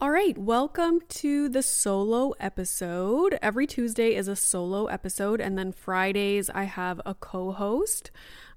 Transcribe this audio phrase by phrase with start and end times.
[0.00, 3.38] All right, welcome to the solo episode.
[3.40, 8.10] Every Tuesday is a solo episode, and then Fridays I have a co host.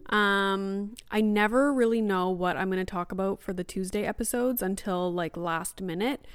[0.07, 4.61] Um, I never really know what I'm going to talk about for the Tuesday episodes
[4.61, 6.27] until like last minute.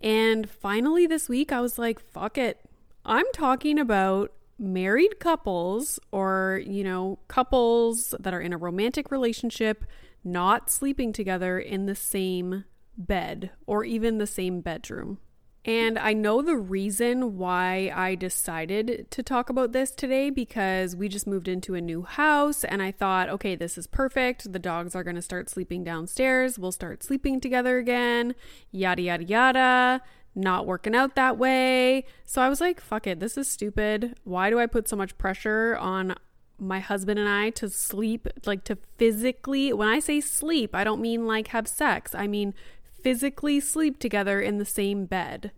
[0.00, 2.60] And finally, this week, I was like, fuck it.
[3.04, 9.84] I'm talking about married couples or, you know, couples that are in a romantic relationship
[10.24, 12.64] not sleeping together in the same
[12.96, 15.18] bed or even the same bedroom.
[15.64, 21.08] And I know the reason why I decided to talk about this today because we
[21.08, 24.52] just moved into a new house and I thought, okay, this is perfect.
[24.52, 26.58] The dogs are going to start sleeping downstairs.
[26.58, 28.34] We'll start sleeping together again,
[28.72, 30.02] yada, yada, yada.
[30.34, 32.06] Not working out that way.
[32.24, 34.18] So I was like, fuck it, this is stupid.
[34.24, 36.16] Why do I put so much pressure on
[36.58, 41.00] my husband and I to sleep, like to physically, when I say sleep, I don't
[41.00, 42.14] mean like have sex.
[42.14, 42.54] I mean
[43.02, 45.52] physically sleep together in the same bed.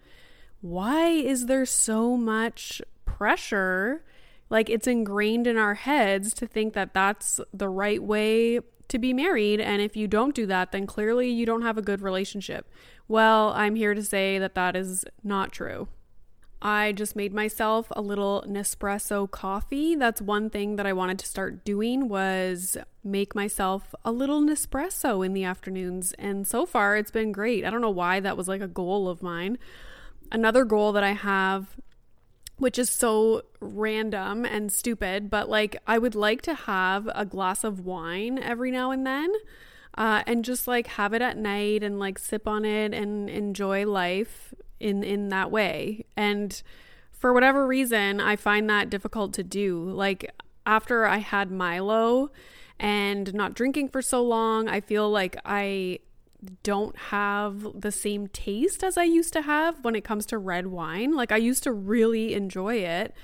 [0.60, 4.04] Why is there so much pressure?
[4.50, 9.12] Like it's ingrained in our heads to think that that's the right way to be
[9.12, 9.60] married.
[9.60, 12.68] And if you don't do that, then clearly you don't have a good relationship.
[13.08, 15.88] Well, I'm here to say that that is not true.
[16.66, 19.94] I just made myself a little Nespresso coffee.
[19.96, 25.24] That's one thing that I wanted to start doing was make myself a little Nespresso
[25.24, 26.14] in the afternoons.
[26.14, 27.66] And so far it's been great.
[27.66, 29.58] I don't know why that was like a goal of mine.
[30.32, 31.76] Another goal that I have
[32.56, 37.64] which is so random and stupid, but like I would like to have a glass
[37.64, 39.30] of wine every now and then.
[39.98, 43.86] Uh, and just like have it at night and like sip on it and enjoy
[43.86, 46.04] life in in that way.
[46.16, 46.62] And
[47.10, 49.82] for whatever reason, I find that difficult to do.
[49.82, 50.30] Like
[50.66, 52.30] after I had Milo
[52.78, 56.00] and not drinking for so long, I feel like I
[56.62, 60.66] don't have the same taste as I used to have when it comes to red
[60.66, 61.16] wine.
[61.16, 63.14] Like I used to really enjoy it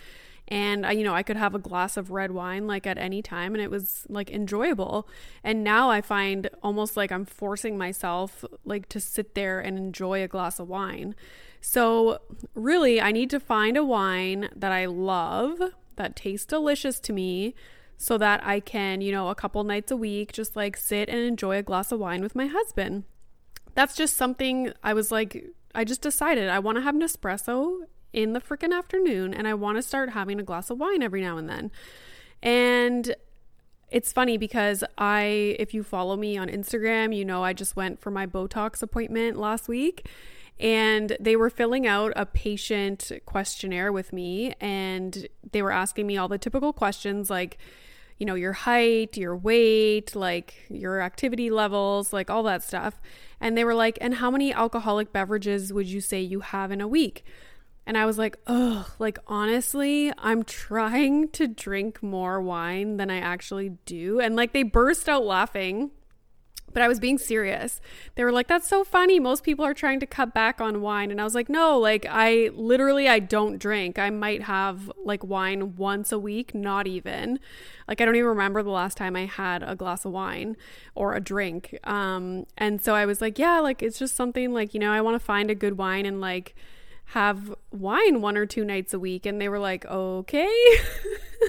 [0.51, 3.23] and I, you know, I could have a glass of red wine like at any
[3.23, 5.09] time and it was like enjoyable.
[5.45, 10.23] And now I find almost like I'm forcing myself like to sit there and enjoy
[10.23, 11.15] a glass of wine.
[11.61, 12.21] So,
[12.55, 15.61] really, I need to find a wine that I love,
[15.97, 17.55] that tastes delicious to me,
[17.99, 21.19] so that I can, you know, a couple nights a week just like sit and
[21.19, 23.05] enjoy a glass of wine with my husband.
[23.75, 25.45] That's just something I was like,
[25.75, 27.81] I just decided I want to have Nespresso
[28.15, 31.21] in the freaking afternoon and I want to start having a glass of wine every
[31.21, 31.71] now and then.
[32.43, 33.15] And
[33.91, 38.01] it's funny because I, if you follow me on Instagram, you know I just went
[38.01, 40.09] for my Botox appointment last week
[40.61, 46.19] and they were filling out a patient questionnaire with me and they were asking me
[46.19, 47.57] all the typical questions like,
[48.19, 53.01] you know, your height, your weight, like your activity levels, like all that stuff.
[53.41, 56.83] And they were like, and how many alcoholic beverages would you say you have in
[56.83, 57.25] a week?
[57.87, 63.19] And I was like, oh, like honestly, I'm trying to drink more wine than I
[63.19, 64.21] actually do.
[64.21, 65.91] And like they burst out laughing,
[66.73, 67.81] but I was being serious.
[68.15, 69.19] They were like, that's so funny.
[69.19, 71.11] Most people are trying to cut back on wine.
[71.11, 73.99] And I was like, no, like I literally, I don't drink.
[73.99, 77.41] I might have like wine once a week, not even.
[77.89, 80.57] Like I don't even remember the last time I had a glass of wine
[80.95, 81.79] or a drink.
[81.85, 85.01] Um, and so I was like, yeah, like it's just something like, you know, I
[85.01, 86.55] want to find a good wine and like,
[87.11, 89.27] have wine one or two nights a week.
[89.27, 90.49] And they were like, okay.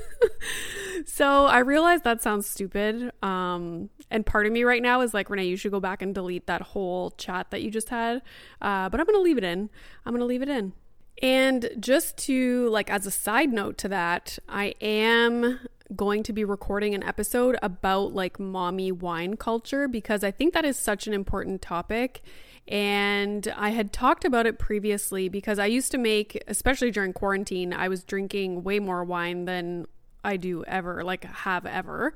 [1.05, 3.11] so I realized that sounds stupid.
[3.21, 6.15] Um, and part of me right now is like, Renee, you should go back and
[6.15, 8.23] delete that whole chat that you just had.
[8.59, 9.69] Uh, but I'm going to leave it in.
[10.03, 10.73] I'm going to leave it in.
[11.21, 15.59] And just to, like, as a side note to that, I am
[15.95, 20.63] going to be recording an episode about like mommy wine culture because I think that
[20.63, 22.21] is such an important topic.
[22.67, 27.73] And I had talked about it previously because I used to make, especially during quarantine,
[27.73, 29.87] I was drinking way more wine than
[30.23, 32.13] I do ever, like have ever.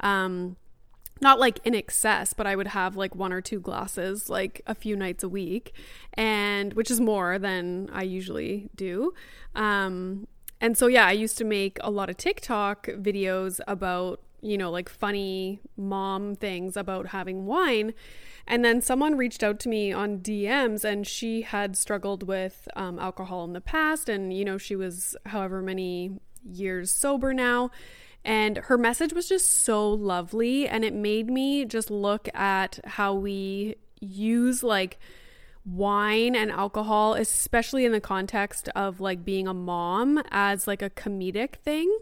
[0.00, 0.56] Um,
[1.20, 4.74] not like in excess, but I would have like one or two glasses like a
[4.74, 5.72] few nights a week,
[6.14, 9.14] and which is more than I usually do.
[9.54, 10.26] Um,
[10.60, 14.70] and so, yeah, I used to make a lot of TikTok videos about you know,
[14.70, 17.94] like funny mom things about having wine.
[18.46, 22.98] And then someone reached out to me on DMs and she had struggled with um,
[22.98, 24.08] alcohol in the past.
[24.08, 27.70] And, you know, she was however many years sober now.
[28.22, 30.68] And her message was just so lovely.
[30.68, 34.98] And it made me just look at how we use like
[35.64, 40.90] wine and alcohol, especially in the context of like being a mom, as like a
[40.90, 41.98] comedic thing.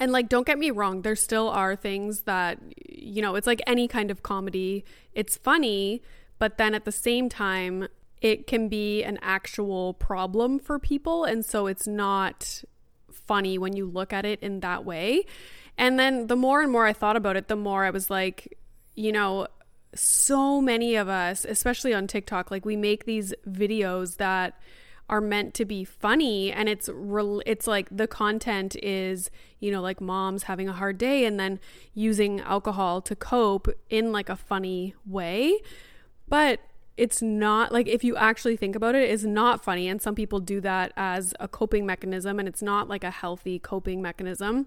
[0.00, 2.58] And like, don't get me wrong, there still are things that,
[2.88, 4.84] you know, it's like any kind of comedy.
[5.12, 6.02] It's funny,
[6.38, 7.86] but then at the same time,
[8.22, 11.24] it can be an actual problem for people.
[11.24, 12.64] And so it's not
[13.12, 15.26] funny when you look at it in that way.
[15.76, 18.58] And then the more and more I thought about it, the more I was like,
[18.94, 19.48] you know,
[19.94, 24.58] so many of us, especially on TikTok, like we make these videos that
[25.10, 29.28] are meant to be funny and it's re- it's like the content is
[29.58, 31.58] you know like moms having a hard day and then
[31.92, 35.58] using alcohol to cope in like a funny way.
[36.28, 36.60] But
[36.96, 40.38] it's not like if you actually think about it it's not funny and some people
[40.38, 44.66] do that as a coping mechanism and it's not like a healthy coping mechanism.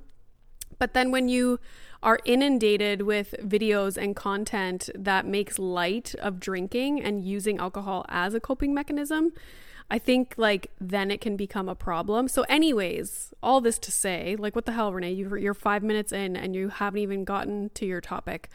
[0.77, 1.59] But then when you
[2.01, 8.33] are inundated with videos and content that makes light of drinking and using alcohol as
[8.33, 9.31] a coping mechanism,
[9.93, 12.27] I think like then it can become a problem.
[12.27, 15.11] So, anyways, all this to say, like, what the hell, Renee?
[15.11, 18.49] You're five minutes in and you haven't even gotten to your topic.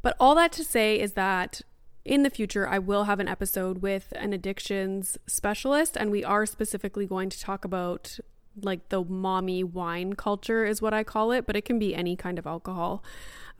[0.00, 1.60] But all that to say is that
[2.06, 6.46] in the future, I will have an episode with an addictions specialist, and we are
[6.46, 8.18] specifically going to talk about
[8.62, 12.16] like the mommy wine culture is what I call it, but it can be any
[12.16, 13.04] kind of alcohol.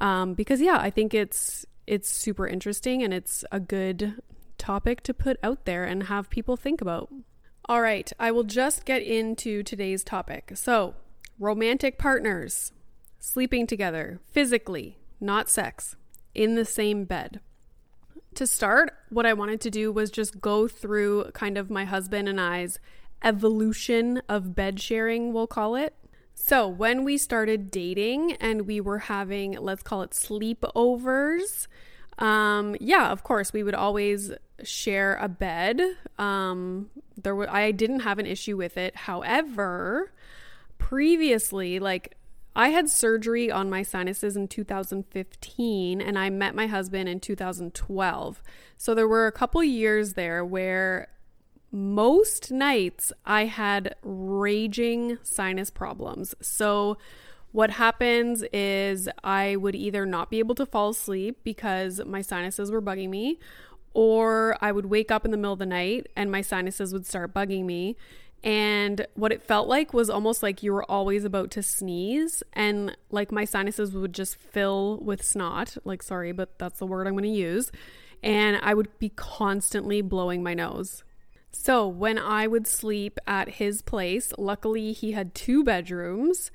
[0.01, 4.15] Um, because yeah, I think it's it's super interesting and it's a good
[4.63, 7.11] topic to put out there and have people think about.
[7.69, 10.53] All right, I will just get into today's topic.
[10.55, 10.95] So,
[11.39, 12.73] romantic partners
[13.19, 15.97] sleeping together physically, not sex,
[16.35, 17.41] in the same bed.
[18.35, 22.29] To start, what I wanted to do was just go through kind of my husband
[22.29, 22.79] and I's
[23.23, 25.95] evolution of bed sharing, we'll call it.
[26.35, 31.67] So, when we started dating and we were having, let's call it sleepovers,
[32.23, 34.31] um, yeah, of course, we would always
[34.63, 35.81] share a bed.
[36.19, 36.89] Um,
[37.21, 38.95] there I didn't have an issue with it.
[38.95, 40.13] However,
[40.79, 42.17] previously, like
[42.55, 48.43] I had surgery on my sinuses in 2015 and I met my husband in 2012.
[48.79, 51.09] So there were a couple years there where
[51.73, 56.37] most nights I had raging sinus problems.
[56.41, 56.99] So,
[57.53, 62.71] what happens is I would either not be able to fall asleep because my sinuses
[62.71, 63.39] were bugging me,
[63.95, 67.07] or I would wake up in the middle of the night and my sinuses would
[67.07, 67.97] start bugging me.
[68.45, 72.97] And what it felt like was almost like you were always about to sneeze, and
[73.11, 75.77] like my sinuses would just fill with snot.
[75.85, 77.71] Like, sorry, but that's the word I'm going to use.
[78.21, 81.05] And I would be constantly blowing my nose.
[81.53, 86.51] So, when I would sleep at his place, luckily he had two bedrooms.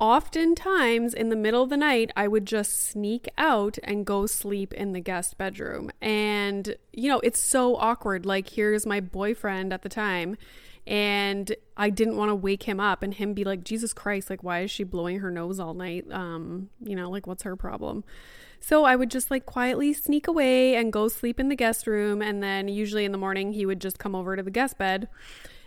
[0.00, 4.72] Oftentimes in the middle of the night, I would just sneak out and go sleep
[4.72, 5.90] in the guest bedroom.
[6.00, 8.24] And, you know, it's so awkward.
[8.24, 10.38] Like, here's my boyfriend at the time,
[10.86, 14.42] and I didn't want to wake him up and him be like, Jesus Christ, like,
[14.42, 16.06] why is she blowing her nose all night?
[16.10, 18.02] Um, you know, like, what's her problem?
[18.58, 22.22] So I would just like quietly sneak away and go sleep in the guest room.
[22.22, 25.08] And then usually in the morning, he would just come over to the guest bed.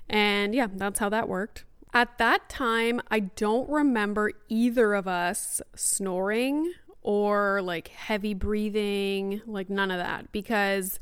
[0.09, 1.65] And yeah, that's how that worked.
[1.93, 6.73] At that time, I don't remember either of us snoring
[7.03, 10.99] or like heavy breathing, like none of that, because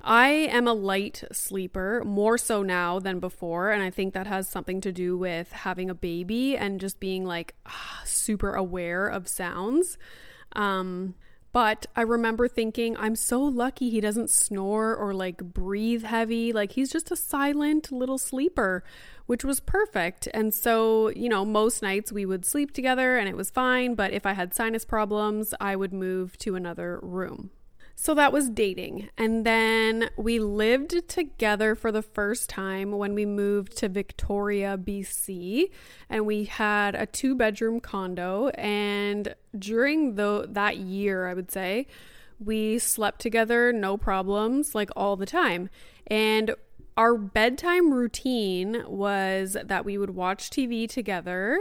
[0.00, 3.70] I am a light sleeper, more so now than before.
[3.72, 7.24] And I think that has something to do with having a baby and just being
[7.24, 7.54] like
[8.04, 9.98] super aware of sounds.
[10.54, 11.14] Um,
[11.52, 16.52] but I remember thinking, I'm so lucky he doesn't snore or like breathe heavy.
[16.52, 18.82] Like he's just a silent little sleeper,
[19.26, 20.28] which was perfect.
[20.34, 23.94] And so, you know, most nights we would sleep together and it was fine.
[23.94, 27.50] But if I had sinus problems, I would move to another room.
[27.94, 29.10] So that was dating.
[29.16, 35.70] And then we lived together for the first time when we moved to Victoria, BC.
[36.08, 38.48] And we had a two bedroom condo.
[38.48, 41.86] And during the, that year, I would say,
[42.40, 45.68] we slept together, no problems, like all the time.
[46.08, 46.54] And
[46.96, 51.58] our bedtime routine was that we would watch TV together,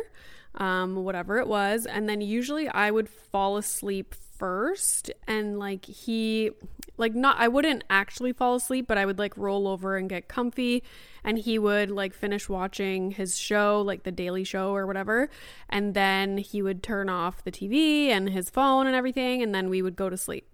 [0.55, 1.85] um, whatever it was.
[1.85, 6.49] And then usually I would fall asleep first and like he
[6.97, 10.27] like not I wouldn't actually fall asleep, but I would like roll over and get
[10.27, 10.83] comfy
[11.23, 15.29] and he would like finish watching his show, like the Daily Show or whatever,
[15.69, 19.69] and then he would turn off the TV and his phone and everything and then
[19.69, 20.49] we would go to sleep.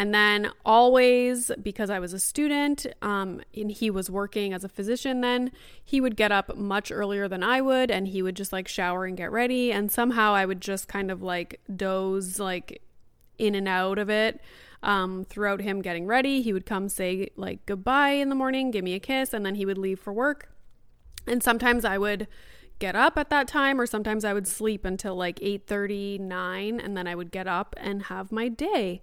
[0.00, 4.68] And then always, because I was a student um, and he was working as a
[4.70, 5.52] physician, then
[5.84, 9.04] he would get up much earlier than I would and he would just like shower
[9.04, 9.70] and get ready.
[9.70, 12.80] And somehow I would just kind of like doze like
[13.36, 14.40] in and out of it
[14.82, 16.40] um, throughout him getting ready.
[16.40, 19.56] He would come say like goodbye in the morning, give me a kiss, and then
[19.56, 20.48] he would leave for work.
[21.26, 22.26] And sometimes I would
[22.78, 27.06] get up at that time or sometimes I would sleep until like 8:39 and then
[27.06, 29.02] I would get up and have my day.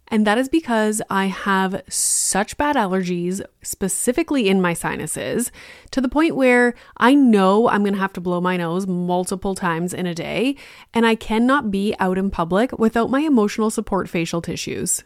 [0.11, 5.53] And that is because I have such bad allergies, specifically in my sinuses,
[5.91, 9.93] to the point where I know I'm gonna have to blow my nose multiple times
[9.93, 10.57] in a day,
[10.93, 15.05] and I cannot be out in public without my emotional support facial tissues.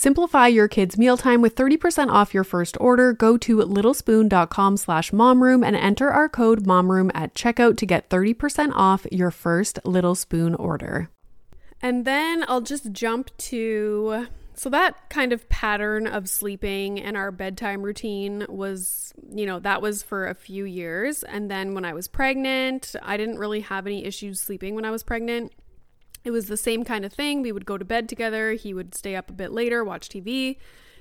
[0.00, 3.12] Simplify your kids' mealtime with 30% off your first order.
[3.12, 8.72] Go to littlespoon.com slash momroom and enter our code momroom at checkout to get 30%
[8.72, 11.10] off your first Little Spoon order.
[11.82, 17.30] And then I'll just jump to so that kind of pattern of sleeping and our
[17.30, 21.24] bedtime routine was, you know, that was for a few years.
[21.24, 24.90] And then when I was pregnant, I didn't really have any issues sleeping when I
[24.90, 25.52] was pregnant
[26.24, 27.42] it was the same kind of thing.
[27.42, 28.52] We would go to bed together.
[28.52, 30.56] He would stay up a bit later, watch TV.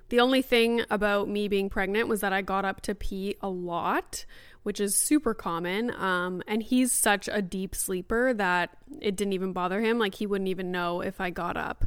[0.10, 3.50] The only thing about me being pregnant was that I got up to pee a
[3.50, 4.26] lot,
[4.64, 5.92] which is super common.
[5.92, 10.00] Um, and he's such a deep sleeper that it didn't even bother him.
[10.00, 11.86] Like he wouldn't even know if I got up.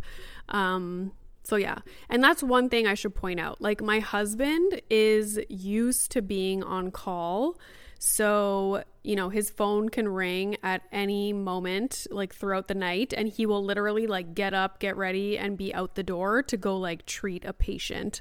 [0.48, 1.12] Um,
[1.44, 3.60] so yeah, and that's one thing I should point out.
[3.60, 7.58] Like my husband is used to being on call
[8.04, 13.28] so, you know, his phone can ring at any moment, like throughout the night, and
[13.28, 16.76] he will literally like get up, get ready, and be out the door to go
[16.76, 18.20] like treat a patient.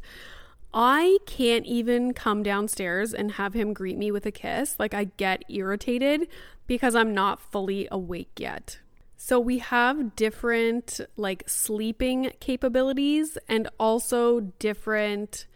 [0.71, 4.75] I can't even come downstairs and have him greet me with a kiss.
[4.77, 6.27] Like, I get irritated
[6.67, 8.77] because I'm not fully awake yet.
[9.17, 15.47] So, we have different like sleeping capabilities and also different,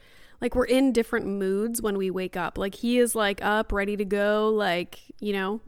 [0.46, 2.56] like, we're in different moods when we wake up.
[2.56, 5.60] Like, he is like up, ready to go, like, you know,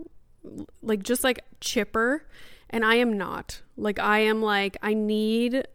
[0.83, 2.27] like just like chipper.
[2.69, 3.63] And I am not.
[3.75, 5.67] Like, I am like, I need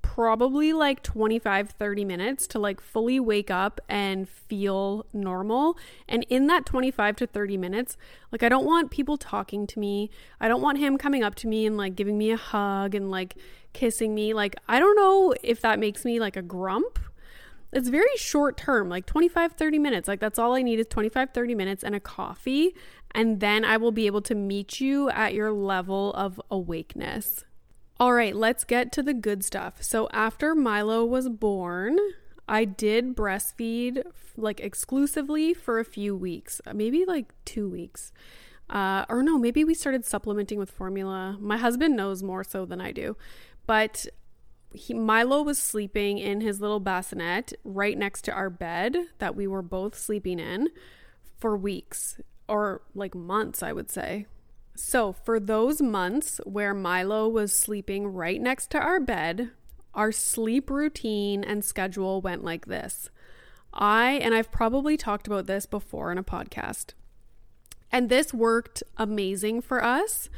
[0.00, 5.76] probably like 25 30 minutes to like fully wake up and feel normal
[6.08, 7.98] and in that 25 to 30 minutes
[8.32, 10.08] like I don't want people talking to me
[10.40, 13.10] I don't want him coming up to me and like giving me a hug and
[13.10, 13.34] like
[13.74, 16.98] kissing me like I don't know if that makes me like a grump
[17.76, 21.30] it's very short term like 25 30 minutes like that's all I need is 25
[21.30, 22.74] 30 minutes and a coffee
[23.12, 27.44] and then I will be able to meet you at your level of awakeness
[27.98, 29.82] all right, let's get to the good stuff.
[29.82, 31.98] So, after Milo was born,
[32.46, 34.02] I did breastfeed
[34.36, 38.12] like exclusively for a few weeks, uh, maybe like two weeks.
[38.68, 41.38] Uh, or no, maybe we started supplementing with formula.
[41.40, 43.16] My husband knows more so than I do.
[43.66, 44.06] But
[44.72, 49.46] he, Milo was sleeping in his little bassinet right next to our bed that we
[49.46, 50.68] were both sleeping in
[51.38, 54.26] for weeks or like months, I would say.
[54.74, 59.50] So, for those months where Milo was sleeping right next to our bed,
[59.94, 63.08] our sleep routine and schedule went like this.
[63.72, 66.92] I, and I've probably talked about this before in a podcast,
[67.90, 70.28] and this worked amazing for us,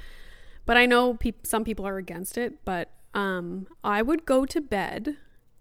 [0.66, 4.60] but I know pe- some people are against it, but um, I would go to
[4.60, 5.16] bed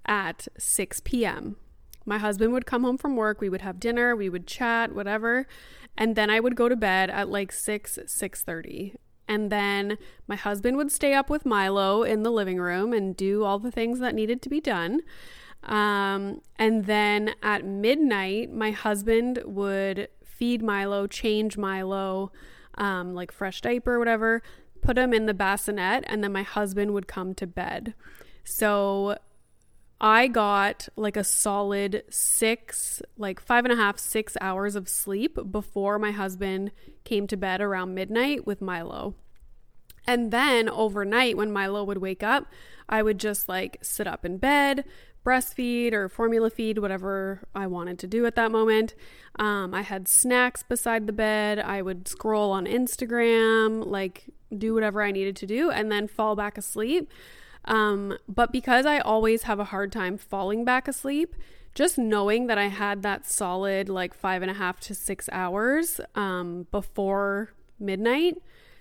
[0.05, 1.57] at 6 p.m.
[2.05, 5.45] My husband would come home from work, we would have dinner, we would chat, whatever,
[5.97, 8.95] and then I would go to bed at like 6 6:30
[9.27, 13.43] and then my husband would stay up with Milo in the living room and do
[13.43, 15.01] all the things that needed to be done.
[15.63, 22.31] Um, and then at midnight, my husband would feed Milo, change Milo,
[22.77, 24.41] um, like fresh diaper, whatever,
[24.81, 27.93] put him in the bassinet, and then my husband would come to bed.
[28.43, 29.17] So
[29.99, 35.37] I got like a solid six, like five and a half, six hours of sleep
[35.51, 36.71] before my husband
[37.03, 39.15] came to bed around midnight with Milo.
[40.05, 42.47] And then overnight, when Milo would wake up,
[42.87, 44.85] I would just like sit up in bed,
[45.27, 48.95] breastfeed or formula feed, whatever I wanted to do at that moment.
[49.37, 51.59] Um, I had snacks beside the bed.
[51.59, 54.25] I would scroll on Instagram, like
[54.57, 57.11] do whatever I needed to do, and then fall back asleep.
[57.65, 61.35] Um, but because I always have a hard time falling back asleep,
[61.75, 65.99] just knowing that I had that solid like five and a half to six hours
[66.15, 68.37] um, before midnight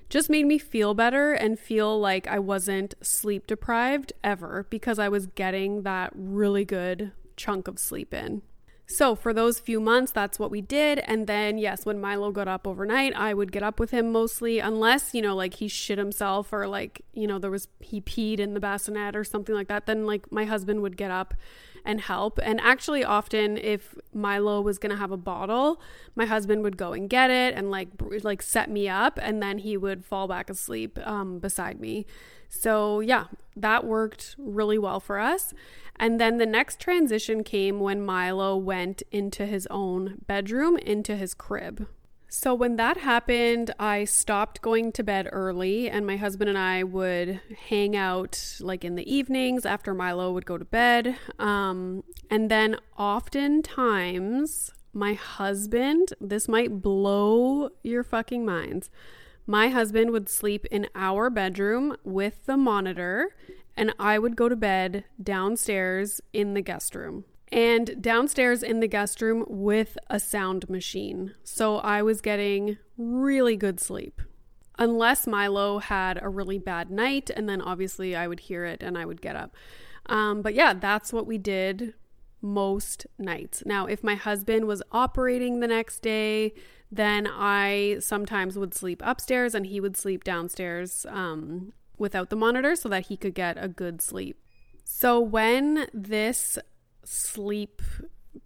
[0.08, 5.08] just made me feel better and feel like I wasn't sleep deprived ever because I
[5.08, 8.42] was getting that really good chunk of sleep in.
[8.88, 11.00] So, for those few months, that's what we did.
[11.00, 14.60] And then, yes, when Milo got up overnight, I would get up with him mostly,
[14.60, 18.38] unless, you know, like he shit himself or like, you know, there was, he peed
[18.38, 19.86] in the bassinet or something like that.
[19.86, 21.34] Then, like, my husband would get up
[21.86, 22.38] and help.
[22.42, 25.80] And actually, often, if Milo was to have a bottle,
[26.14, 27.88] my husband would go and get it and like,
[28.22, 29.18] like set me up.
[29.22, 32.06] And then he would fall back asleep um, beside me.
[32.48, 35.54] So, yeah, that worked really well for us.
[35.98, 41.32] And then the next transition came when Milo went into his own bedroom, into his
[41.32, 41.86] crib.
[42.28, 46.82] So, when that happened, I stopped going to bed early, and my husband and I
[46.82, 51.16] would hang out like in the evenings after Milo would go to bed.
[51.38, 58.90] Um, and then, oftentimes, my husband, this might blow your fucking minds.
[59.46, 63.30] My husband would sleep in our bedroom with the monitor
[63.76, 67.24] and I would go to bed downstairs in the guest room.
[67.52, 71.34] And downstairs in the guest room with a sound machine.
[71.44, 74.20] So I was getting really good sleep.
[74.78, 78.98] Unless Milo had a really bad night, and then obviously I would hear it and
[78.98, 79.54] I would get up.
[80.06, 81.94] Um, but yeah, that's what we did
[82.42, 83.62] most nights.
[83.64, 86.52] Now, if my husband was operating the next day,
[86.90, 92.76] then I sometimes would sleep upstairs and he would sleep downstairs um, without the monitor
[92.76, 94.40] so that he could get a good sleep.
[94.84, 96.58] So when this
[97.06, 97.80] sleep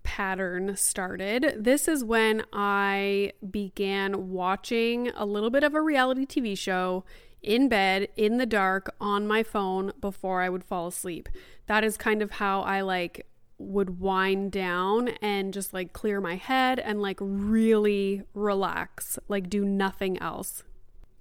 [0.03, 6.57] pattern started, this is when I began watching a little bit of a reality TV
[6.57, 7.05] show
[7.42, 11.29] in bed in the dark on my phone before I would fall asleep.
[11.66, 13.27] That is kind of how I like
[13.59, 19.64] would wind down and just like clear my head and like really relax, like do
[19.64, 20.62] nothing else.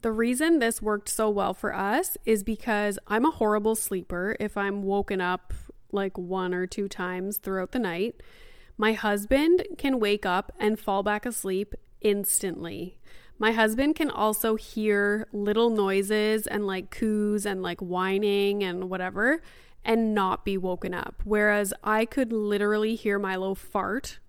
[0.02, 4.56] The reason this worked so well for us is because I'm a horrible sleeper if
[4.56, 5.54] I'm woken up
[5.92, 8.22] like one or two times throughout the night.
[8.78, 12.98] My husband can wake up and fall back asleep instantly.
[13.38, 19.42] My husband can also hear little noises and like coos and like whining and whatever
[19.86, 21.22] and not be woken up.
[21.24, 24.20] Whereas I could literally hear Milo fart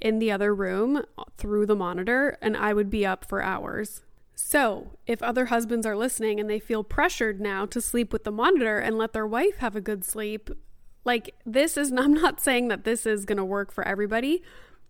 [0.00, 1.04] in the other room
[1.38, 4.02] through the monitor and I would be up for hours.
[4.34, 8.30] So, if other husbands are listening and they feel pressured now to sleep with the
[8.30, 10.50] monitor and let their wife have a good sleep,
[11.04, 14.42] like this is, I'm not saying that this is going to work for everybody.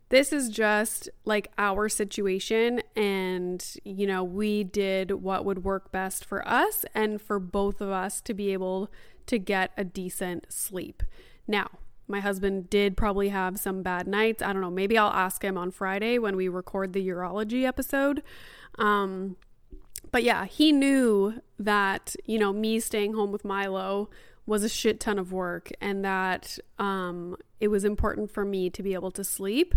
[0.09, 2.83] This is just like our situation.
[2.95, 7.89] And, you know, we did what would work best for us and for both of
[7.89, 8.91] us to be able
[9.27, 11.03] to get a decent sleep.
[11.49, 11.71] Now,
[12.09, 14.43] my husband did probably have some bad nights.
[14.43, 14.71] I don't know.
[14.71, 18.23] Maybe I'll ask him on Friday when we record the urology episode.
[18.79, 19.37] Um,
[20.11, 24.11] but yeah, he knew that, you know, me staying home with Milo
[24.47, 28.83] was a shit ton of work and that um, it was important for me to
[28.83, 29.75] be able to sleep.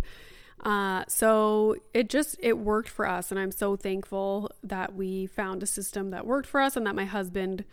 [0.63, 5.61] Uh, so it just it worked for us and i'm so thankful that we found
[5.61, 7.65] a system that worked for us and that my husband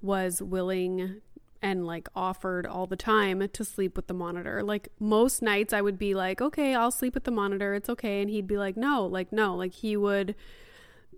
[0.00, 1.20] was willing
[1.62, 4.62] and like offered all the time to sleep with the monitor.
[4.62, 7.74] Like most nights I would be like, "Okay, I'll sleep with the monitor.
[7.74, 10.34] It's okay." And he'd be like, "No, like no." Like he would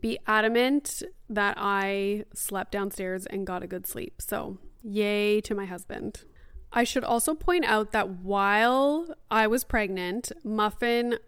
[0.00, 4.20] be adamant that I slept downstairs and got a good sleep.
[4.20, 6.24] So, yay to my husband.
[6.72, 11.18] I should also point out that while I was pregnant, Muffin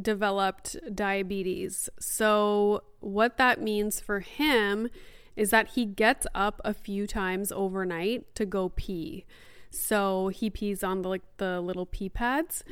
[0.00, 1.88] developed diabetes.
[1.98, 4.88] So, what that means for him
[5.36, 9.24] is that he gets up a few times overnight to go pee.
[9.70, 12.62] So he pees on the like the little pee pads.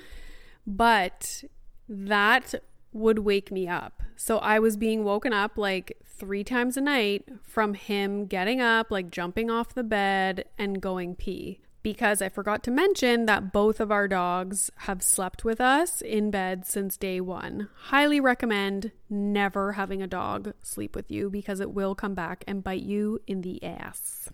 [0.67, 1.45] But
[1.89, 2.55] that
[2.93, 4.03] would wake me up.
[4.17, 8.91] So I was being woken up like 3 times a night from him getting up,
[8.91, 13.81] like jumping off the bed and going pee because I forgot to mention that both
[13.81, 17.69] of our dogs have slept with us in bed since day one.
[17.85, 22.63] Highly recommend never having a dog sleep with you because it will come back and
[22.63, 24.29] bite you in the ass.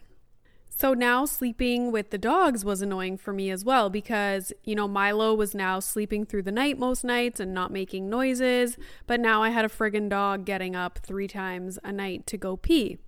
[0.79, 4.87] So now sleeping with the dogs was annoying for me as well because, you know,
[4.87, 9.43] Milo was now sleeping through the night most nights and not making noises, but now
[9.43, 12.99] I had a friggin' dog getting up three times a night to go pee.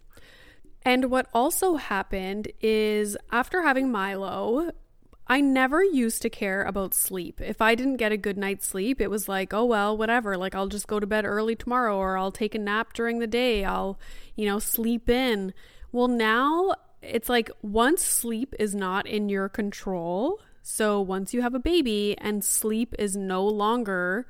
[0.83, 4.71] And what also happened is after having Milo,
[5.27, 7.39] I never used to care about sleep.
[7.39, 10.39] If I didn't get a good night's sleep, it was like, oh, well, whatever.
[10.39, 13.27] Like, I'll just go to bed early tomorrow or I'll take a nap during the
[13.27, 13.63] day.
[13.63, 13.99] I'll,
[14.37, 15.53] you know, sleep in.
[15.93, 21.55] Well, now it's like once sleep is not in your control, so once you have
[21.55, 24.27] a baby and sleep is no longer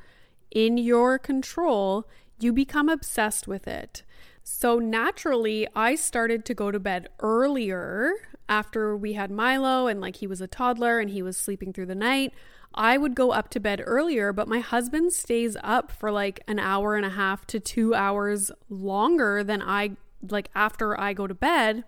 [0.50, 4.02] in your control, you become obsessed with it.
[4.42, 8.12] So naturally, I started to go to bed earlier
[8.48, 11.86] after we had Milo and like he was a toddler and he was sleeping through
[11.86, 12.32] the night.
[12.74, 16.58] I would go up to bed earlier, but my husband stays up for like an
[16.58, 19.96] hour and a half to 2 hours longer than I
[20.28, 21.84] like after I go to bed.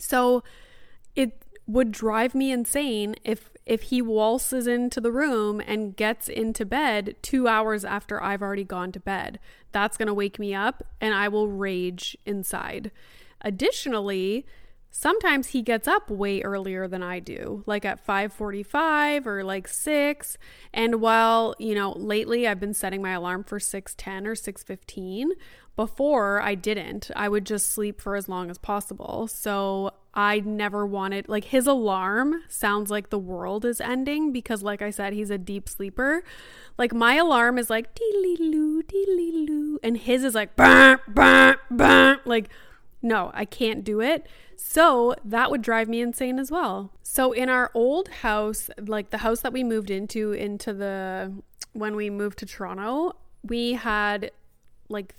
[0.00, 0.42] So
[1.14, 6.64] it would drive me insane if if he waltzes into the room and gets into
[6.64, 9.38] bed 2 hours after I've already gone to bed.
[9.70, 12.90] That's going to wake me up and I will rage inside.
[13.42, 14.44] Additionally,
[14.90, 20.36] sometimes he gets up way earlier than I do, like at 5:45 or like 6,
[20.74, 25.28] and while, you know, lately I've been setting my alarm for 6:10 or 6:15,
[25.76, 27.10] before I didn't.
[27.16, 29.28] I would just sleep for as long as possible.
[29.28, 34.82] So I never wanted, like, his alarm sounds like the world is ending because, like
[34.82, 36.24] I said, he's a deep sleeper.
[36.76, 41.54] Like, my alarm is like, dee loo, dee loo, and his is like, bah, bah,
[41.70, 42.16] bah.
[42.24, 42.50] like,
[43.02, 44.26] no, I can't do it.
[44.56, 46.92] So that would drive me insane as well.
[47.02, 51.32] So in our old house, like the house that we moved into, into the,
[51.72, 54.32] when we moved to Toronto, we had
[54.88, 55.14] like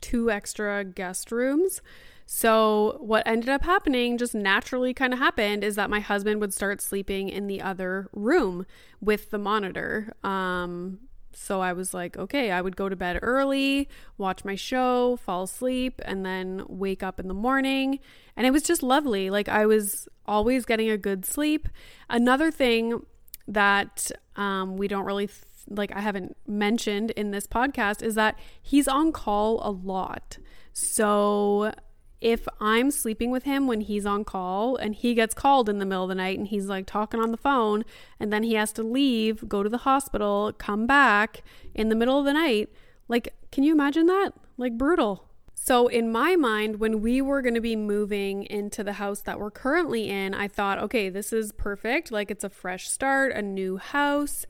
[0.00, 1.80] two extra guest rooms.
[2.26, 6.54] So, what ended up happening, just naturally kind of happened, is that my husband would
[6.54, 8.64] start sleeping in the other room
[9.00, 10.14] with the monitor.
[10.24, 11.00] Um,
[11.36, 15.44] so I was like, okay, I would go to bed early, watch my show, fall
[15.44, 17.98] asleep, and then wake up in the morning.
[18.36, 19.30] And it was just lovely.
[19.30, 21.68] Like, I was always getting a good sleep.
[22.08, 23.04] Another thing
[23.46, 25.26] that um, we don't really
[25.68, 30.38] like I haven't mentioned in this podcast is that he's on call a lot.
[30.72, 31.72] So
[32.20, 35.84] if I'm sleeping with him when he's on call and he gets called in the
[35.84, 37.84] middle of the night and he's like talking on the phone
[38.18, 41.42] and then he has to leave, go to the hospital, come back
[41.74, 42.70] in the middle of the night,
[43.08, 44.32] like can you imagine that?
[44.56, 45.28] Like brutal.
[45.66, 49.40] So, in my mind, when we were going to be moving into the house that
[49.40, 52.12] we're currently in, I thought, okay, this is perfect.
[52.12, 54.44] Like, it's a fresh start, a new house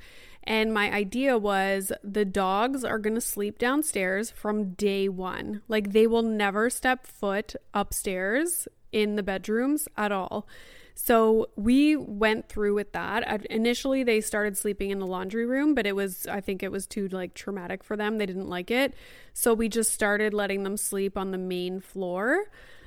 [0.44, 5.62] And my idea was the dogs are going to sleep downstairs from day one.
[5.68, 10.46] Like they will never step foot upstairs in the bedrooms at all.
[10.94, 13.46] So we went through with that.
[13.46, 16.86] Initially, they started sleeping in the laundry room, but it was, I think it was
[16.86, 18.18] too like traumatic for them.
[18.18, 18.94] They didn't like it.
[19.32, 22.44] So we just started letting them sleep on the main floor.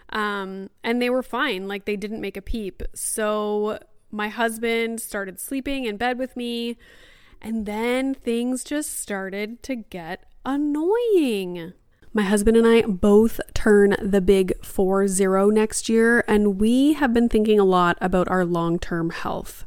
[0.09, 1.67] Um, and they were fine.
[1.67, 2.81] Like they didn't make a peep.
[2.93, 6.77] So my husband started sleeping in bed with me.
[7.41, 11.73] And then things just started to get annoying.
[12.13, 17.13] My husband and I both turn the big 4 0 next year, and we have
[17.13, 19.66] been thinking a lot about our long term health.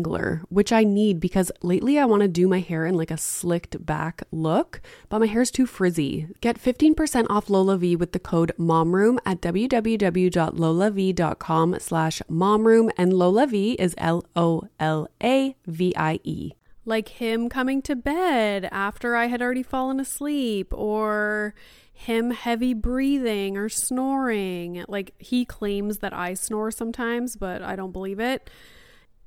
[0.00, 3.16] detangler, which I need because lately I want to do my hair in like a
[3.16, 6.28] slicked back look, but my hair's too frizzy.
[6.40, 13.94] Get 15% off LolaVie with the code MOMROOM at www.lolavie.com slash MOMROOM and LolaVie is
[13.98, 14.70] L-O-L-A-V-I-E
[16.86, 21.54] like him coming to bed after I had already fallen asleep, or
[21.92, 24.84] him heavy breathing or snoring.
[24.88, 28.48] Like he claims that I snore sometimes, but I don't believe it.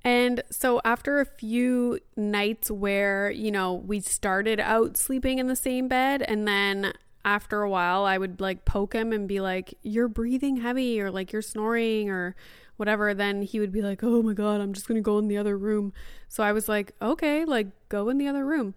[0.04, 5.56] And so, after a few nights where, you know, we started out sleeping in the
[5.56, 9.76] same bed, and then after a while, I would like poke him and be like,
[9.82, 12.36] You're breathing heavy, or like you're snoring, or
[12.76, 13.14] whatever.
[13.14, 15.38] Then he would be like, Oh my God, I'm just going to go in the
[15.38, 15.94] other room.
[16.28, 18.76] So I was like, Okay, like go in the other room.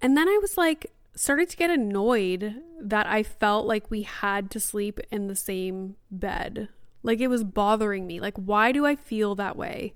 [0.00, 4.50] And then I was like, started to get annoyed that I felt like we had
[4.52, 6.68] to sleep in the same bed.
[7.02, 8.20] Like it was bothering me.
[8.20, 9.92] Like, why do I feel that way?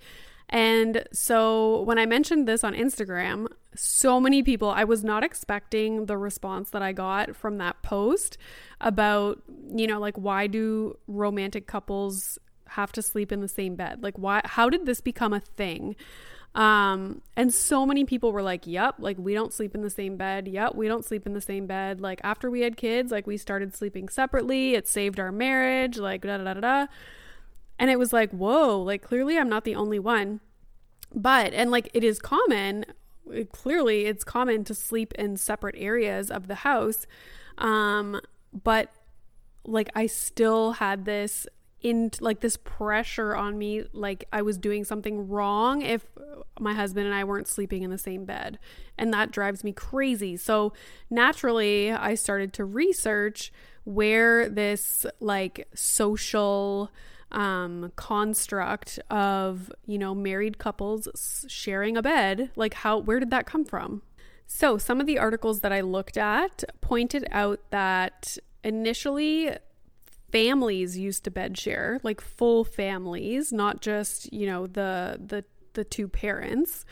[0.49, 6.07] And so when I mentioned this on Instagram, so many people, I was not expecting
[6.07, 8.39] the response that I got from that post
[8.81, 9.43] about,
[9.75, 14.03] you know, like why do romantic couples have to sleep in the same bed?
[14.03, 15.97] Like why how did this become a thing?
[16.55, 20.17] Um, and so many people were like, "Yep, like we don't sleep in the same
[20.17, 20.49] bed.
[20.49, 22.01] Yep, we don't sleep in the same bed.
[22.01, 24.75] Like after we had kids, like we started sleeping separately.
[24.75, 26.87] It saved our marriage, like da da da da."
[27.79, 30.41] And it was like, whoa, like clearly I'm not the only one.
[31.15, 32.87] But, and like it is common,
[33.53, 37.07] clearly it's common to sleep in separate areas of the house.
[37.59, 38.21] Um,
[38.53, 38.93] but
[39.65, 41.47] like I still had this
[41.83, 46.07] in like this pressure on me like I was doing something wrong if
[46.59, 48.59] my husband and I weren't sleeping in the same bed
[48.97, 50.37] and that drives me crazy.
[50.37, 50.73] So
[51.11, 53.53] naturally I started to research
[53.85, 56.91] where this like social
[57.33, 62.51] um, construct of, you know, married couples sharing a bed.
[62.57, 64.03] Like, how, where did that come from?
[64.47, 69.51] So, some of the articles that I looked at pointed out that initially
[70.31, 75.85] families used to bed share, like full families, not just, you know, the, the, the
[75.85, 76.85] two parents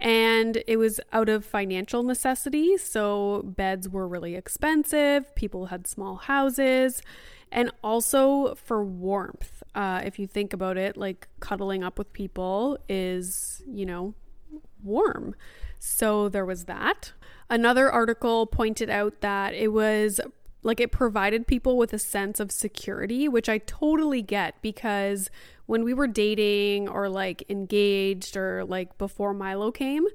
[0.00, 2.76] and it was out of financial necessity.
[2.76, 7.02] So beds were really expensive, people had small houses,
[7.50, 9.62] and also for warmth.
[9.74, 14.14] Uh, if you think about it, like cuddling up with people is, you know,
[14.82, 15.34] warm.
[15.78, 17.12] So there was that.
[17.50, 20.20] Another article pointed out that it was
[20.62, 25.30] like it provided people with a sense of security, which I totally get because
[25.66, 30.06] when we were dating or like engaged or like before Milo came,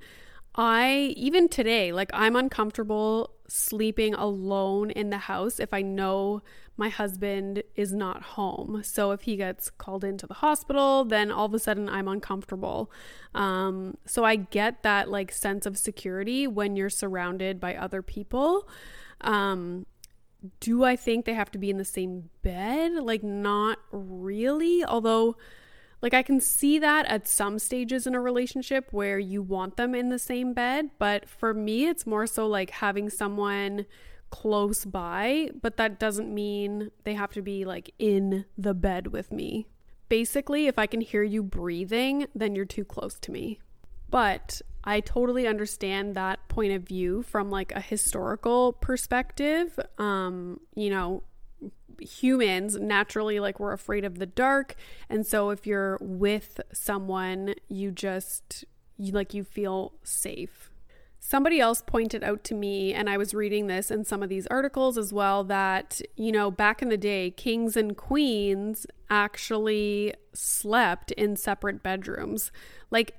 [0.56, 6.42] I, even today, like I'm uncomfortable sleeping alone in the house if I know
[6.76, 8.82] my husband is not home.
[8.84, 12.92] So if he gets called into the hospital, then all of a sudden I'm uncomfortable.
[13.36, 18.68] Um, so I get that like sense of security when you're surrounded by other people.
[19.22, 19.86] Um,
[20.60, 22.94] do I think they have to be in the same bed?
[22.94, 24.84] Like, not really.
[24.84, 25.38] Although,
[26.02, 29.96] like, I can see that at some stages in a relationship where you want them
[29.96, 30.90] in the same bed.
[31.00, 33.86] But for me, it's more so like having someone
[34.34, 39.32] close by, but that doesn't mean they have to be like in the bed with
[39.32, 39.68] me.
[40.10, 43.60] Basically, if I can hear you breathing, then you're too close to me.
[44.10, 49.80] But I totally understand that point of view from like a historical perspective.
[50.00, 51.22] Um, you know,
[52.02, 54.74] humans naturally like we're afraid of the dark,
[55.10, 58.66] and so if you're with someone, you just
[58.98, 60.73] you like you feel safe.
[61.26, 64.46] Somebody else pointed out to me, and I was reading this in some of these
[64.48, 71.14] articles as well, that, you know, back in the day, kings and queens actually slept
[71.14, 72.52] in separate bedrooms.
[72.92, 73.18] Like,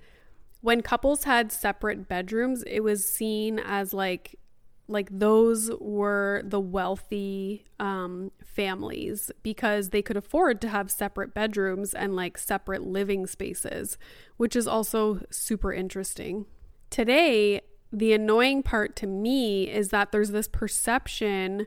[0.61, 4.38] when couples had separate bedrooms, it was seen as like
[4.87, 11.95] like those were the wealthy um, families because they could afford to have separate bedrooms
[11.95, 13.97] and like separate living spaces,
[14.37, 16.45] which is also super interesting.
[16.90, 17.62] Today,
[17.95, 21.67] the annoying part to me is that there's this perception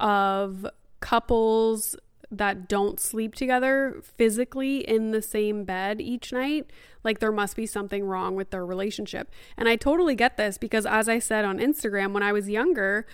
[0.00, 0.66] of
[1.00, 1.96] couples
[2.30, 6.70] that don't sleep together physically in the same bed each night,
[7.02, 9.30] like there must be something wrong with their relationship.
[9.56, 13.06] And I totally get this because as I said on Instagram when I was younger,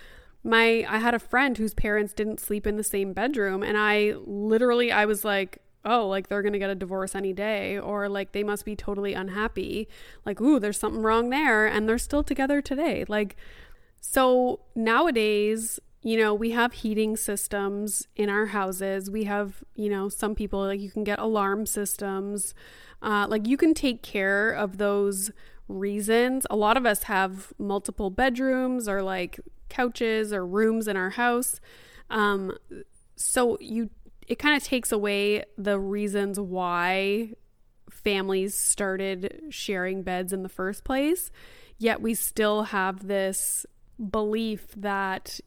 [0.43, 4.15] my I had a friend whose parents didn't sleep in the same bedroom and I
[4.25, 8.09] literally I was like, "Oh, like they're going to get a divorce any day or
[8.09, 9.87] like they must be totally unhappy."
[10.25, 13.05] Like, "Ooh, there's something wrong there." And they're still together today.
[13.07, 13.35] Like
[14.01, 19.09] so nowadays you know, we have heating systems in our houses.
[19.09, 22.53] We have, you know, some people like you can get alarm systems.
[23.01, 25.31] Uh, like you can take care of those
[25.67, 26.45] reasons.
[26.51, 31.59] A lot of us have multiple bedrooms or like couches or rooms in our house.
[32.11, 32.55] Um,
[33.15, 33.89] so you,
[34.27, 37.29] it kind of takes away the reasons why
[37.89, 41.31] families started sharing beds in the first place.
[41.77, 43.65] Yet we still have this
[44.09, 45.39] belief that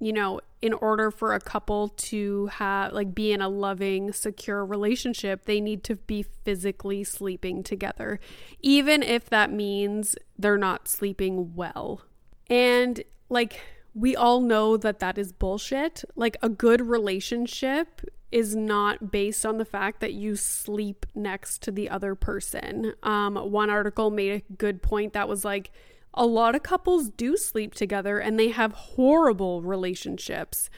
[0.00, 4.64] you know, in order for a couple to have like be in a loving, secure
[4.64, 8.18] relationship, they need to be physically sleeping together,
[8.60, 12.02] even if that means they're not sleeping well.
[12.50, 13.60] And like
[13.94, 16.04] we all know that that is bullshit.
[16.16, 21.70] Like a good relationship is not based on the fact that you sleep next to
[21.70, 22.92] the other person.
[23.02, 25.70] Um, one article made a good point that was like,
[26.14, 30.70] a lot of couples do sleep together and they have horrible relationships.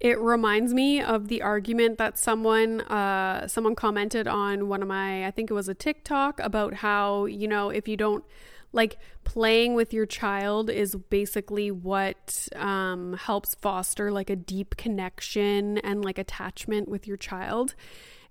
[0.00, 5.26] It reminds me of the argument that someone uh, someone commented on one of my
[5.26, 8.24] I think it was a TikTok about how you know if you don't
[8.72, 15.78] like playing with your child is basically what um, helps foster like a deep connection
[15.78, 17.74] and like attachment with your child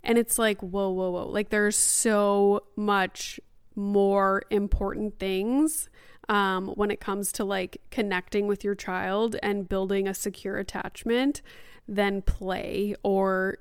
[0.04, 3.40] and it's like whoa whoa whoa like there's so much
[3.76, 5.90] more important things
[6.30, 11.42] um, when it comes to like connecting with your child and building a secure attachment
[11.88, 13.58] than play or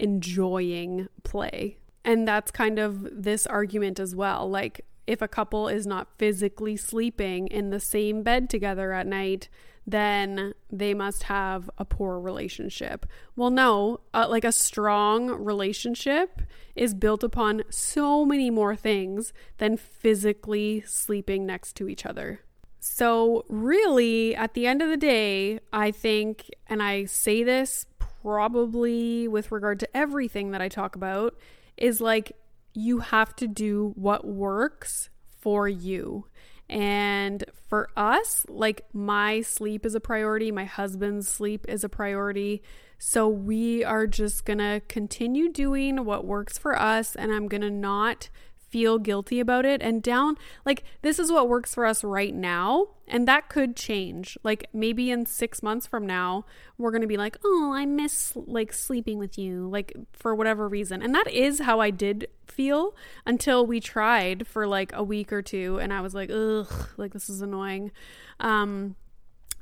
[0.00, 1.78] enjoying play.
[2.04, 4.50] And that's kind of this argument as well.
[4.50, 9.48] Like, if a couple is not physically sleeping in the same bed together at night,
[9.86, 13.06] then they must have a poor relationship.
[13.34, 16.42] Well, no, uh, like a strong relationship
[16.76, 22.40] is built upon so many more things than physically sleeping next to each other.
[22.78, 27.86] So, really, at the end of the day, I think, and I say this
[28.22, 31.36] probably with regard to everything that I talk about,
[31.76, 32.32] is like
[32.74, 36.26] you have to do what works for you.
[36.68, 42.62] And for us, like my sleep is a priority, my husband's sleep is a priority.
[42.98, 48.30] So we are just gonna continue doing what works for us, and I'm gonna not
[48.72, 52.88] feel guilty about it and down like this is what works for us right now
[53.06, 54.38] and that could change.
[54.42, 56.46] Like maybe in 6 months from now
[56.78, 60.66] we're going to be like oh i miss like sleeping with you like for whatever
[60.66, 61.02] reason.
[61.02, 65.42] And that is how i did feel until we tried for like a week or
[65.42, 67.92] two and i was like ugh like this is annoying.
[68.40, 68.96] Um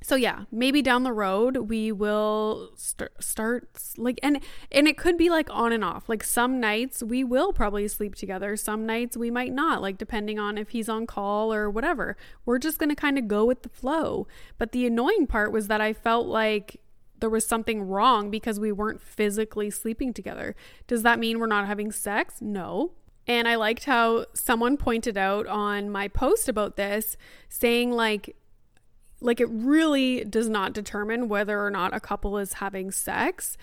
[0.03, 4.40] so yeah maybe down the road we will start start like and
[4.72, 6.09] and it could be like on and off.
[6.09, 8.57] Like some nights we will probably sleep together.
[8.57, 12.16] Some nights we might not like depending on if he's on call or whatever.
[12.44, 14.26] We're just going to kind of go with the flow.
[14.59, 16.80] But the annoying part was that i felt like
[17.18, 20.57] there was something wrong because we weren't physically sleeping together.
[20.86, 22.40] Does that mean we're not having sex?
[22.40, 22.92] No.
[23.26, 28.34] And I liked how someone pointed out on my post about this, saying like
[29.21, 33.57] like it really does not determine whether or not a couple is having sex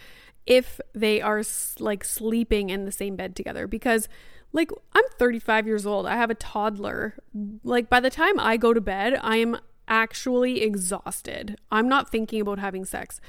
[0.46, 1.44] if they are
[1.80, 4.08] like sleeping in the same bed together because
[4.54, 6.06] like I'm 35 years old.
[6.06, 7.16] I have a toddler.
[7.64, 11.58] Like by the time I go to bed, I am actually exhausted.
[11.72, 13.20] I'm not thinking about having sex.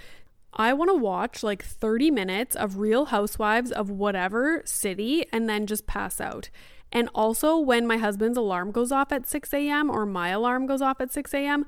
[0.52, 5.66] I want to watch like 30 minutes of Real Housewives of whatever city and then
[5.66, 6.50] just pass out.
[6.90, 9.90] And also, when my husband's alarm goes off at 6 a.m.
[9.90, 11.66] or my alarm goes off at 6 a.m.,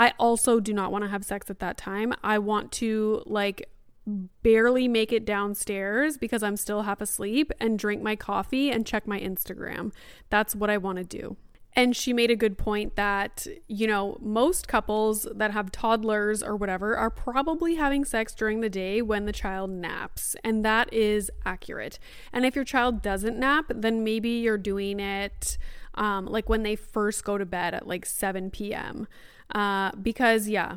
[0.00, 2.14] I also do not want to have sex at that time.
[2.24, 3.68] I want to like
[4.42, 9.06] barely make it downstairs because I'm still half asleep and drink my coffee and check
[9.06, 9.92] my Instagram.
[10.30, 11.36] That's what I want to do.
[11.74, 16.56] And she made a good point that, you know, most couples that have toddlers or
[16.56, 20.34] whatever are probably having sex during the day when the child naps.
[20.42, 21.98] And that is accurate.
[22.32, 25.58] And if your child doesn't nap, then maybe you're doing it
[25.94, 29.06] um, like when they first go to bed at like 7 p.m.
[29.52, 30.76] Uh, because, yeah,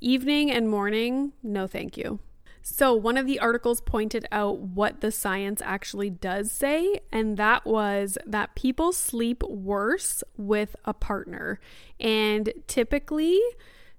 [0.00, 2.18] evening and morning, no thank you.
[2.68, 7.64] So, one of the articles pointed out what the science actually does say, and that
[7.64, 11.60] was that people sleep worse with a partner.
[12.00, 13.40] And typically,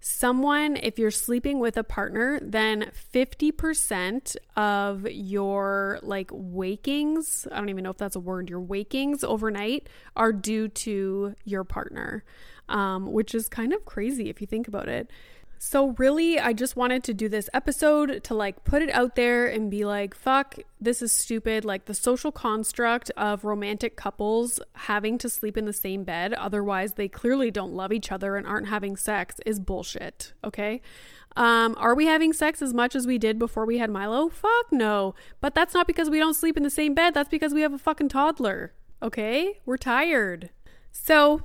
[0.02, 7.70] someone, if you're sleeping with a partner, then 50% of your like wakings, I don't
[7.70, 12.24] even know if that's a word, your wakings overnight are due to your partner,
[12.70, 15.10] um, which is kind of crazy if you think about it.
[15.60, 19.48] So, really, I just wanted to do this episode to like put it out there
[19.48, 21.66] and be like, fuck, this is stupid.
[21.66, 26.94] Like, the social construct of romantic couples having to sleep in the same bed, otherwise,
[26.94, 30.34] they clearly don't love each other and aren't having sex, is bullshit.
[30.44, 30.82] Okay.
[31.36, 34.30] Um, are we having sex as much as we did before we had Milo?
[34.30, 35.16] Fuck no.
[35.40, 37.14] But that's not because we don't sleep in the same bed.
[37.14, 38.74] That's because we have a fucking toddler.
[39.04, 39.60] Okay.
[39.66, 40.50] We're tired.
[40.92, 41.44] So,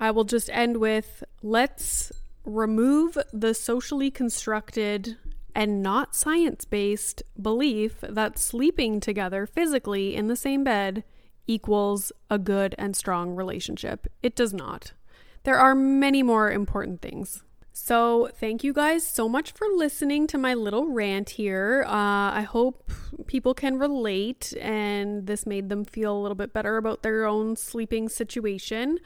[0.00, 2.10] I will just end with let's
[2.44, 5.18] remove the socially constructed
[5.54, 11.04] and not science based belief that sleeping together physically in the same bed
[11.46, 14.06] equals a good and strong relationship.
[14.22, 14.92] It does not.
[15.42, 17.42] There are many more important things.
[17.72, 21.84] So, thank you guys so much for listening to my little rant here.
[21.86, 22.90] Uh, I hope
[23.26, 27.56] people can relate and this made them feel a little bit better about their own
[27.56, 28.98] sleeping situation.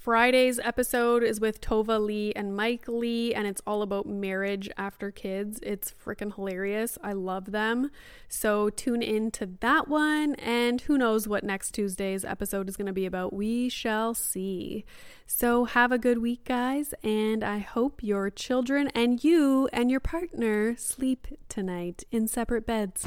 [0.00, 5.10] Friday's episode is with Tova Lee and Mike Lee, and it's all about marriage after
[5.10, 5.60] kids.
[5.62, 6.96] It's freaking hilarious.
[7.02, 7.90] I love them.
[8.26, 12.86] So tune in to that one, and who knows what next Tuesday's episode is going
[12.86, 13.34] to be about.
[13.34, 14.86] We shall see.
[15.26, 20.00] So have a good week, guys, and I hope your children and you and your
[20.00, 23.06] partner sleep tonight in separate beds.